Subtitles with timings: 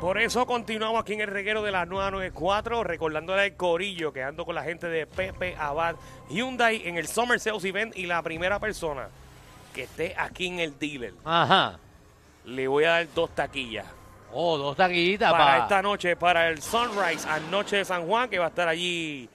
[0.00, 4.44] por eso continuamos aquí en el reguero de la 994, recordándole al corillo que ando
[4.44, 5.96] con la gente de Pepe Abad
[6.30, 9.08] Hyundai en el Summer Sales Event y la primera persona
[9.74, 11.78] que esté aquí en el dealer, Ajá.
[12.44, 13.86] le voy a dar dos taquillas.
[14.32, 15.58] Oh, dos taquitas para pa.
[15.58, 19.28] esta noche, para el Sunrise Anoche de San Juan, que va a estar allí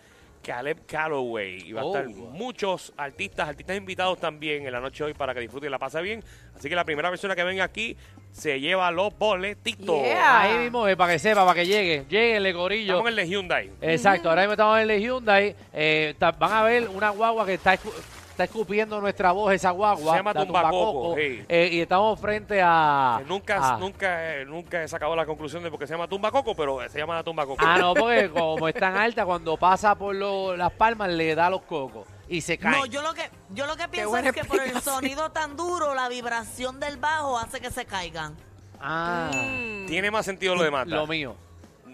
[0.43, 1.63] Caleb Calloway.
[1.67, 1.95] Y va a Oh.
[1.95, 5.71] estar muchos artistas, artistas invitados también en la noche de hoy para que disfruten y
[5.71, 6.23] la pase bien.
[6.55, 7.97] Así que la primera persona que venga aquí
[8.31, 10.03] se lleva los boletitos.
[10.03, 10.41] Yeah.
[10.41, 12.05] Ahí mismo, eh, para que sepa, para que llegue.
[12.09, 12.93] Lléguenle, corillo.
[12.93, 13.71] Estamos en el de Hyundai.
[13.81, 15.55] Exacto, ahora mismo estamos en el Hyundai.
[15.71, 17.93] Eh, van a ver una guagua que está, escu-
[18.33, 20.11] está escupiendo nuestra voz, esa guagua.
[20.11, 21.45] Se llama la Tumbacoco, sí.
[21.47, 23.17] Eh, y estamos frente a...
[23.19, 26.07] Que nunca, a- nunca, eh, nunca he sacado la conclusión de por qué se llama
[26.07, 27.63] Tumba Coco, pero se llama la Tumba Coco.
[27.65, 31.49] Ah, no, porque como es tan alta, cuando pasa por lo- las palmas le da
[31.49, 32.71] los cocos y se cae.
[32.71, 35.93] No, yo lo que yo lo que pienso es que por el sonido tan duro,
[35.93, 38.35] la vibración del bajo hace que se caigan.
[38.81, 39.85] Ah, Mm.
[39.85, 40.89] ¿Tiene más sentido lo de Mata?
[40.95, 41.35] lo mío,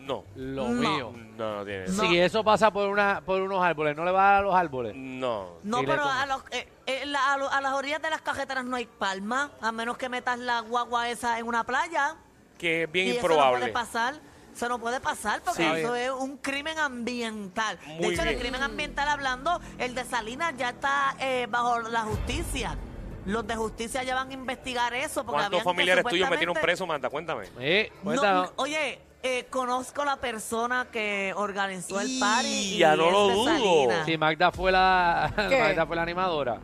[0.09, 0.23] No.
[0.35, 0.89] lo No.
[0.89, 1.13] mío.
[1.37, 1.87] No, no tiene.
[1.87, 2.03] No.
[2.03, 4.55] Si eso pasa por una por unos árboles, ¿no le va a dar a los
[4.55, 4.93] árboles?
[4.95, 5.57] No.
[5.63, 8.21] No, le pero a, los, eh, eh, la- a, lo- a las orillas de las
[8.21, 12.15] cajeteras no hay palma, a menos que metas la guagua esa en una playa.
[12.57, 13.59] Que es bien y eso no improbable.
[13.59, 14.15] puede pasar.
[14.53, 15.79] Eso no puede pasar porque Sí.
[15.79, 17.79] eso es un crimen ambiental.
[17.85, 18.35] Muy de hecho, bien.
[18.35, 22.75] el crimen ambiental hablando, el de Salinas ya está eh, bajo la justicia.
[23.25, 25.23] Los de justicia ya van a investigar eso.
[25.23, 27.09] Porque ¿Cuántos habían que familiares tuyos metieron supuestamente- preso, Manta?
[27.09, 27.45] Cuéntame.
[27.59, 32.77] Eh, No, oye, eh, conozco la persona que organizó el Y party.
[32.77, 34.05] ya y no es lo dudo.
[34.05, 35.59] Si Magda fue la ¿Qué?
[35.59, 36.59] Magda fue la animadora.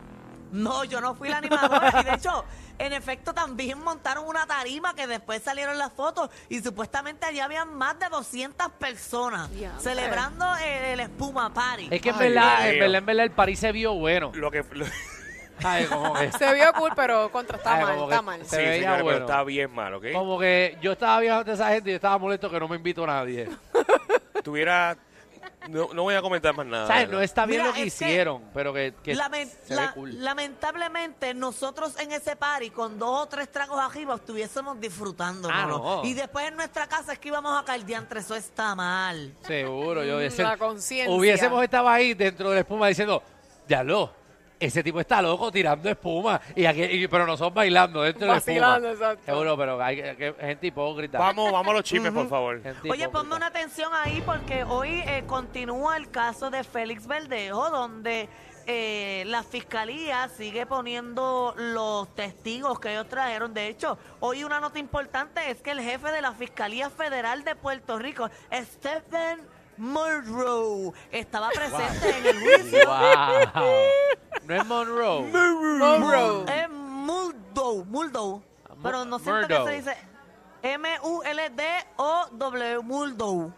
[0.51, 2.01] No, yo no fui la animadora.
[2.01, 2.45] y de hecho,
[2.77, 7.73] en efecto, también montaron una tarima que después salieron las fotos y supuestamente allí habían
[7.73, 9.83] más de 200 personas Diantre.
[9.83, 11.89] celebrando el, el espuma party.
[11.91, 14.31] Es que en verdad, en verdad, en verdad el París se vio bueno.
[14.33, 14.63] Lo que.
[14.71, 14.85] lo-
[15.63, 18.45] Ay, como que, Se vio cool, pero contra está Ay, mal, como que está mal.
[18.45, 19.15] se veía señores, bueno.
[19.19, 20.05] pero está bien mal, ¿ok?
[20.13, 22.75] como que yo estaba viendo a esa gente y yo estaba molesto que no me
[22.75, 23.49] invitó nadie.
[24.43, 24.97] Tuviera.
[25.69, 26.85] No, no voy a comentar más nada.
[26.85, 27.03] ¿Sabes?
[27.07, 27.17] ¿verdad?
[27.17, 29.87] No está bien Mira, lo que es que hicieron, pero que, que Lamen- se la-
[29.87, 30.23] ve cool.
[30.23, 35.49] Lamentablemente, nosotros en ese party, con dos o tres tragos arriba, estuviésemos disfrutando.
[35.51, 36.01] Ah, no.
[36.03, 38.19] Y después en nuestra casa es que íbamos a caer diantre.
[38.19, 39.33] Eso está mal.
[39.41, 41.15] Seguro, yo Mm, hubiese- la conciencia.
[41.15, 43.23] Hubiésemos estado ahí dentro de la espuma diciendo,
[43.67, 44.11] ya lo,
[44.59, 48.77] ese tipo está loco tirando espuma, y aquí, y- pero nosotros bailando dentro de espuma.
[48.77, 49.23] exacto.
[49.25, 51.17] Seguro, pero hay que- gente hipócrita.
[51.19, 52.55] Vamos, vamos a los chismes, por favor.
[52.61, 53.11] Gente Oye, hipócrita.
[53.11, 58.29] ponme una atención ahí porque hoy eh, continúa el caso de Félix Verdejo, donde
[58.67, 63.53] eh, la fiscalía sigue poniendo los testigos que ellos trajeron.
[63.53, 67.55] De hecho, hoy una nota importante es que el jefe de la Fiscalía Federal de
[67.55, 69.41] Puerto Rico, Stephen
[69.77, 72.87] Monroe, estaba presente en el juicio.
[72.87, 74.34] Wow.
[74.47, 75.21] No es Monroe.
[75.79, 76.45] Monroe.
[76.47, 78.43] Es Muldow, Muldow.
[78.83, 79.95] Pero no siento que se dice
[81.55, 83.53] M-U-L-D-O-W, Muldow.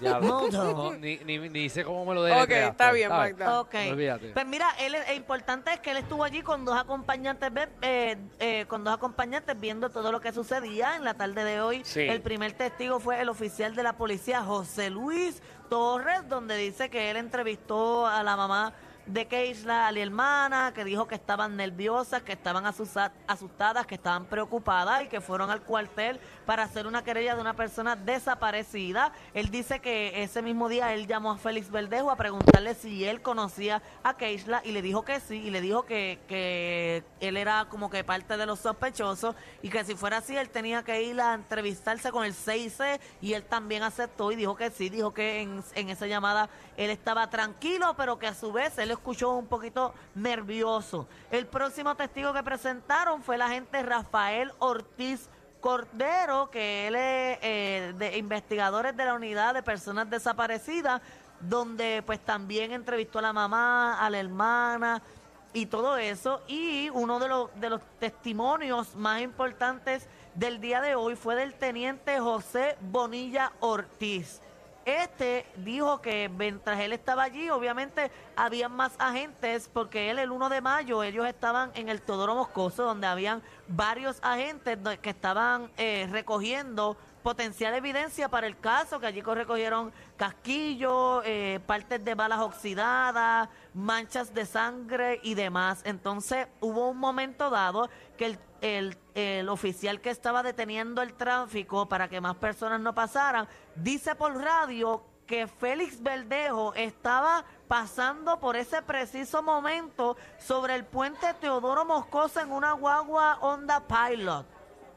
[0.00, 3.08] Ya, no, ni, ni, ni sé cómo me lo Ok, deletreaste, está bien.
[3.08, 3.60] Magda.
[3.60, 3.74] Ok.
[3.90, 4.30] Olvídate.
[4.30, 8.16] Pues mira, él es, es importante es que él estuvo allí con dos acompañantes, eh,
[8.40, 11.82] eh, con dos acompañantes viendo todo lo que sucedía en la tarde de hoy.
[11.84, 12.00] Sí.
[12.00, 17.10] El primer testigo fue el oficial de la policía, José Luis Torres, donde dice que
[17.10, 18.74] él entrevistó a la mamá
[19.12, 24.26] de Keisla, a la hermana, que dijo que estaban nerviosas, que estaban asustadas, que estaban
[24.26, 29.12] preocupadas y que fueron al cuartel para hacer una querella de una persona desaparecida.
[29.34, 33.20] Él dice que ese mismo día él llamó a Félix Verdejo a preguntarle si él
[33.20, 37.66] conocía a Keisla y le dijo que sí, y le dijo que, que él era
[37.68, 41.20] como que parte de los sospechosos y que si fuera así él tenía que ir
[41.20, 45.40] a entrevistarse con el 6C y él también aceptó y dijo que sí, dijo que
[45.40, 49.46] en, en esa llamada él estaba tranquilo, pero que a su vez él escuchó un
[49.46, 51.08] poquito nervioso.
[51.30, 55.30] El próximo testigo que presentaron fue el agente Rafael Ortiz
[55.60, 61.00] Cordero, que él es eh, de investigadores de la unidad de personas desaparecidas,
[61.40, 65.02] donde pues también entrevistó a la mamá, a la hermana
[65.54, 66.42] y todo eso.
[66.46, 71.54] Y uno de los, de los testimonios más importantes del día de hoy fue del
[71.54, 74.42] teniente José Bonilla Ortiz.
[74.84, 80.48] Este dijo que mientras él estaba allí, obviamente habían más agentes, porque él el 1
[80.48, 86.08] de mayo, ellos estaban en el Teodoro Moscoso, donde habían varios agentes que estaban eh,
[86.10, 92.40] recogiendo potencial evidencia para el caso, que allí co- recogieron casquillos, eh, partes de balas
[92.40, 95.82] oxidadas, manchas de sangre y demás.
[95.84, 101.88] Entonces hubo un momento dado que el, el- el oficial que estaba deteniendo el tráfico
[101.88, 108.56] para que más personas no pasaran, dice por radio que Félix Verdejo estaba pasando por
[108.56, 114.44] ese preciso momento sobre el puente Teodoro Moscoso en una guagua Honda Pilot.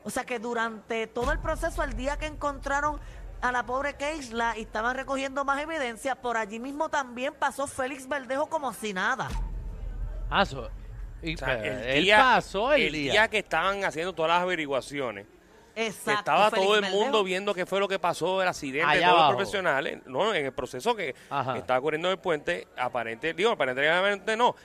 [0.04, 3.00] O sea que durante todo el proceso, el día que encontraron
[3.42, 8.08] a la pobre Keisla y estaban recogiendo más evidencia, por allí mismo también pasó Félix
[8.08, 9.30] Verdejo como si nada.
[10.32, 10.46] Ah,
[11.24, 14.30] y- O sea, pero el él día, pasó el, el día que estaban haciendo todas
[14.30, 15.26] las averiguaciones,
[15.76, 19.14] que estaba todo el mundo viendo qué fue lo que pasó, el accidente, Allá todos
[19.20, 19.32] abajo.
[19.32, 21.58] los profesionales, no, en el proceso que Ajá.
[21.58, 24.56] estaba ocurriendo en el puente, aparente, digo, aparentemente no,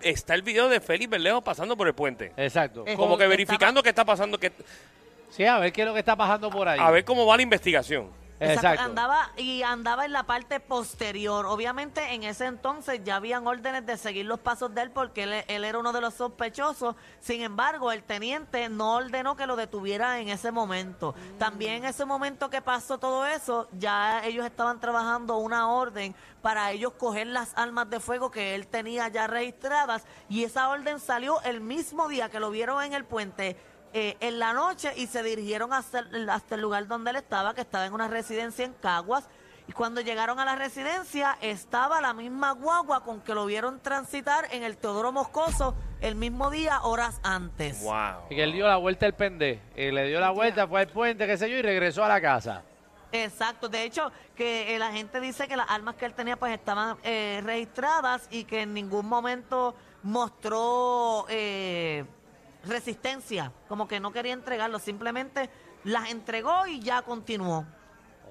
[0.00, 2.32] está el video de Félix Berlejo pasando por el puente.
[2.36, 2.84] Exacto.
[2.96, 4.52] Como que estaba- verificando qué está pasando, que,
[5.30, 6.78] Sí, a ver qué es lo que está pasando por ahí.
[6.80, 8.08] a ver cómo va la investigación.
[8.40, 8.82] Exacto.
[8.82, 11.46] Andaba y andaba en la parte posterior.
[11.46, 15.44] Obviamente en ese entonces ya habían órdenes de seguir los pasos de él porque él,
[15.48, 16.96] él era uno de los sospechosos.
[17.20, 21.14] Sin embargo, el teniente no ordenó que lo detuviera en ese momento.
[21.38, 26.70] También en ese momento que pasó todo eso, ya ellos estaban trabajando una orden para
[26.72, 31.40] ellos coger las armas de fuego que él tenía ya registradas y esa orden salió
[31.42, 33.56] el mismo día que lo vieron en el puente
[33.96, 37.54] eh, en la noche y se dirigieron hasta el, hasta el lugar donde él estaba,
[37.54, 39.28] que estaba en una residencia en Caguas.
[39.68, 44.48] Y cuando llegaron a la residencia, estaba la misma guagua con que lo vieron transitar
[44.50, 47.84] en el Teodoro Moscoso el mismo día, horas antes.
[47.84, 48.26] Wow.
[48.30, 49.62] Y que él dio la vuelta el pende.
[49.76, 52.20] Y le dio la vuelta, fue al puente, qué sé yo, y regresó a la
[52.20, 52.64] casa.
[53.12, 56.52] Exacto, de hecho, que eh, la gente dice que las armas que él tenía pues
[56.52, 62.04] estaban eh, registradas y que en ningún momento mostró eh,
[62.66, 65.50] resistencia, como que no quería entregarlo, simplemente
[65.84, 67.64] las entregó y ya continuó.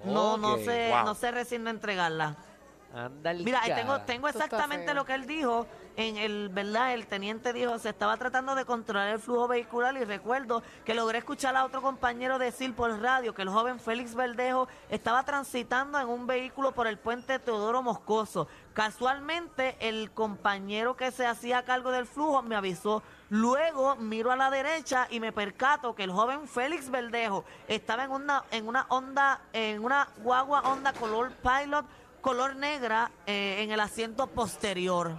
[0.05, 1.05] No, no se, wow.
[1.05, 2.35] no se resignó a entregarla.
[3.23, 3.75] Mira, ahí cara.
[3.81, 4.93] tengo, tengo Esto está exactamente feo.
[4.95, 5.65] lo que él dijo.
[5.95, 6.95] En el, ¿verdad?
[6.95, 11.19] El teniente dijo, se estaba tratando de controlar el flujo vehicular y recuerdo que logré
[11.19, 16.09] escuchar a otro compañero decir por radio que el joven Félix Verdejo estaba transitando en
[16.09, 18.47] un vehículo por el puente Teodoro Moscoso.
[18.73, 23.03] Casualmente, el compañero que se hacía cargo del flujo me avisó.
[23.29, 28.11] Luego miro a la derecha y me percato que el joven Félix Verdejo estaba en
[28.11, 31.85] una, en una onda, en una guagua onda color pilot
[32.21, 35.15] color negra eh, en el asiento posterior.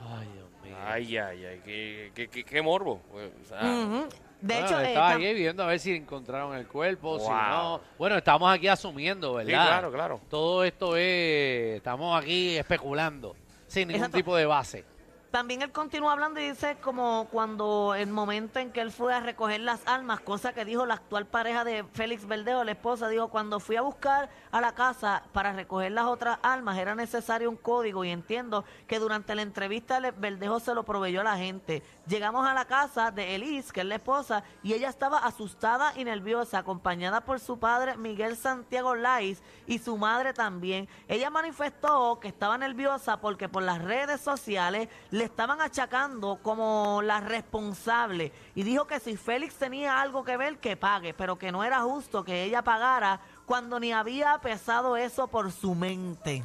[0.00, 0.76] Ay, Dios mío.
[0.84, 3.00] Ay, ay, ay, qué, qué, qué- qué morbo.
[3.12, 3.60] O sea.
[3.60, 7.28] De Bueno, hecho, eh, estaba tam- aquí viendo a ver si encontraron el cuerpo, si
[7.28, 7.80] no.
[7.96, 9.62] Bueno, estamos aquí asumiendo, ¿verdad?
[9.62, 10.20] Sí, claro, claro.
[10.28, 11.76] Todo esto es.
[11.76, 13.36] Estamos aquí especulando,
[13.68, 14.16] sin ningún Exacto.
[14.16, 14.84] tipo de base.
[15.32, 19.20] También él continúa hablando y dice como cuando el momento en que él fue a
[19.20, 23.28] recoger las armas, cosa que dijo la actual pareja de Félix Verdejo, la esposa, dijo,
[23.28, 27.56] cuando fui a buscar a la casa para recoger las otras armas era necesario un
[27.56, 31.82] código y entiendo que durante la entrevista Verdejo se lo proveyó a la gente.
[32.06, 36.04] Llegamos a la casa de Elise, que es la esposa, y ella estaba asustada y
[36.04, 40.88] nerviosa, acompañada por su padre Miguel Santiago Lais y su madre también.
[41.08, 47.20] Ella manifestó que estaba nerviosa porque por las redes sociales le estaban achacando como la
[47.20, 51.64] responsable y dijo que si Félix tenía algo que ver, que pague, pero que no
[51.64, 56.42] era justo que ella pagara cuando ni había pesado eso por su mente.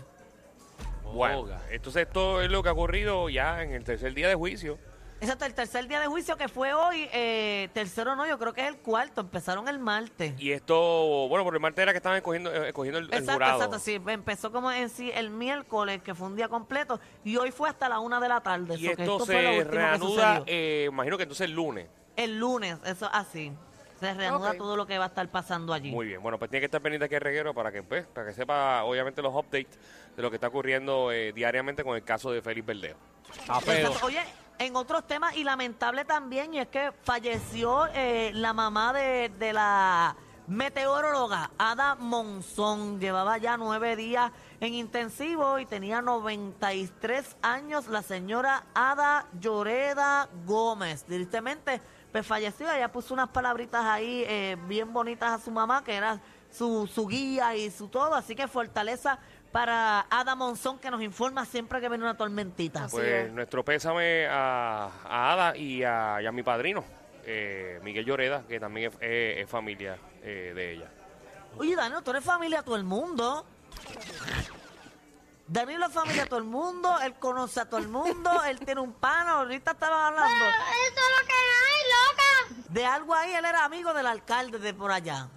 [1.04, 4.78] Bueno, entonces esto es lo que ha ocurrido ya en el tercer día de juicio.
[5.20, 8.62] Exacto, el tercer día de juicio que fue hoy, eh, tercero no, yo creo que
[8.62, 10.40] es el cuarto, empezaron el martes.
[10.40, 13.34] Y esto, bueno, por el martes era que estaban escogiendo, eh, escogiendo el, el Exacto,
[13.34, 13.56] jurado.
[13.56, 17.52] exacto, sí, empezó como en sí el miércoles, que fue un día completo, y hoy
[17.52, 18.76] fue hasta la una de la tarde.
[18.76, 21.88] Y so que esto, fue lo se que reanuda, eh, imagino que entonces el lunes.
[22.16, 23.52] El lunes, eso así.
[24.00, 25.90] Se reanuda todo lo que va a estar pasando allí.
[25.90, 28.28] Muy bien, bueno, pues tiene que estar pendiente aquí el reguero para que, pues, para
[28.28, 29.80] que sepa, obviamente, los updates
[30.16, 32.68] de lo que está ocurriendo eh, diariamente con el caso de Félix.
[32.70, 33.88] Está feo.
[33.88, 34.06] Exacto.
[34.06, 34.22] Oye,
[34.60, 39.54] en otros temas, y lamentable también, y es que falleció eh, la mamá de, de
[39.54, 40.16] la
[40.48, 43.00] meteoróloga Ada Monzón.
[43.00, 51.04] Llevaba ya nueve días en intensivo y tenía 93 años la señora Ada Lloreda Gómez.
[51.04, 52.72] Tristemente, pues falleció.
[52.72, 57.08] Ella puso unas palabritas ahí eh, bien bonitas a su mamá, que era su, su
[57.08, 58.16] guía y su todo.
[58.16, 59.20] Así que fortaleza
[59.52, 62.86] para Ada Monzón, que nos informa siempre que viene una tormentita.
[62.86, 63.32] Así Pues es.
[63.34, 66.84] nuestro pésame a, a Ada y a, y a mi padrino,
[67.26, 70.90] eh, Miguel Lloreda, que también es, es- es familia eh, de ella.
[71.58, 73.46] Oye, Danilo, tú eres familia a todo el mundo.
[75.48, 78.82] Danilo es familia a todo el mundo, él conoce a todo el mundo, él tiene
[78.82, 82.64] un pana, ahorita estaban hablando Eso es lo que hay, loca.
[82.70, 85.30] de algo ahí, él era amigo del alcalde de por allá.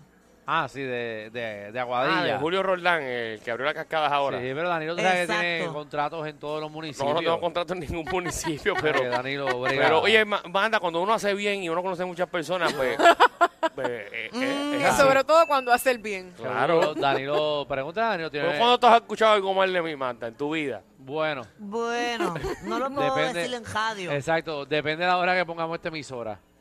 [0.47, 2.39] Ah, sí, de, de, de Ah, de Aguadilla.
[2.39, 4.39] Julio Roldán, el que abrió las cascadas ahora.
[4.41, 7.15] Sí, pero Danilo tú sabes que tiene contratos en todos los no, municipios.
[7.15, 9.11] no tengo contrato en ningún municipio, Porque pero...
[9.11, 9.85] Danilo brega.
[9.85, 12.97] Pero, oye, ma- banda, cuando uno hace bien y uno conoce muchas personas, pues...
[13.75, 15.01] pues, eh, eh, es así.
[15.03, 16.33] sobre todo cuando hace el bien.
[16.37, 16.95] Claro.
[16.95, 18.31] Danilo, pregúntale a Danilo.
[18.31, 20.83] Tiene, ¿Pero ¿Cuándo tú has escuchado algo mal de mi manta en tu vida?
[21.03, 24.11] Bueno, Bueno, no lo puedo Depende- decir en radio.
[24.13, 24.65] exacto.
[24.67, 26.39] Depende de la hora que pongamos esta emisora.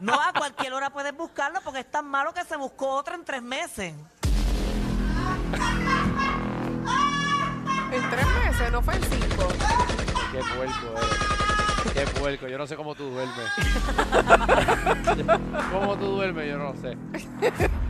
[0.00, 3.24] No, a cualquier hora puedes buscarlo porque es tan malo que se buscó otra en
[3.24, 3.94] tres meses.
[7.92, 9.48] En tres meses, no fue en cinco.
[10.32, 11.53] Qué puerco eres.
[11.92, 12.48] Qué puerco.
[12.48, 13.36] Yo no sé cómo tú duermes.
[15.72, 16.48] ¿Cómo tú duermes?
[16.48, 16.96] Yo no sé.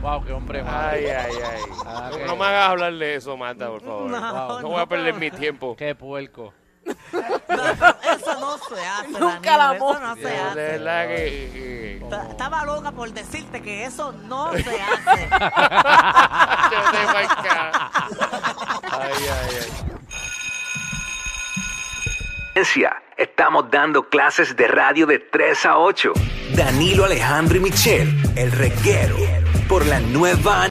[0.01, 0.77] Wow, qué hombre malo.
[0.91, 1.61] Ay, ay, ay.
[1.85, 2.21] Ah, no, ok.
[2.27, 4.09] no me hagas hablar de eso, Marta, por favor.
[4.11, 5.75] No, No, no, voy a perder mi tiempo.
[5.77, 6.53] Qué puerco.
[6.85, 9.19] No, eso no se hace.
[9.19, 10.77] Nunca la Eso no se hace.
[11.07, 11.49] que...
[11.53, 11.85] que-
[12.29, 15.27] Estaba loca por decirte que eso no se hace.
[16.71, 17.89] Yo te voy a
[18.91, 19.49] Ay, ay,
[22.55, 22.61] ay.
[23.17, 26.11] Estamos dando clases de radio de 3 a 8.
[26.53, 29.15] Danilo Alejandro y Michelle, el reguero,
[29.69, 30.63] por la nueva